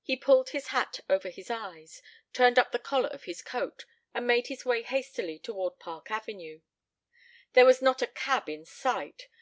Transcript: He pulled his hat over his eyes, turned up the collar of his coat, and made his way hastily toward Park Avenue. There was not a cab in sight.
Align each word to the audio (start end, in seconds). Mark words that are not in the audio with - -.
He 0.00 0.16
pulled 0.16 0.48
his 0.48 0.68
hat 0.68 1.00
over 1.10 1.28
his 1.28 1.50
eyes, 1.50 2.00
turned 2.32 2.58
up 2.58 2.72
the 2.72 2.78
collar 2.78 3.10
of 3.10 3.24
his 3.24 3.42
coat, 3.42 3.84
and 4.14 4.26
made 4.26 4.46
his 4.46 4.64
way 4.64 4.82
hastily 4.82 5.38
toward 5.38 5.78
Park 5.78 6.10
Avenue. 6.10 6.62
There 7.52 7.66
was 7.66 7.82
not 7.82 8.00
a 8.00 8.06
cab 8.06 8.48
in 8.48 8.64
sight. 8.64 9.28